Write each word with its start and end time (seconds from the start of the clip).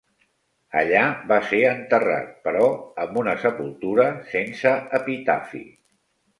Allà 0.79 1.03
va 1.31 1.37
ser 1.49 1.59
enterrat, 1.73 2.33
però 2.49 2.65
amb 3.05 3.21
una 3.25 3.37
sepultura 3.45 4.11
sense 4.35 4.77
epitafi. 5.03 5.67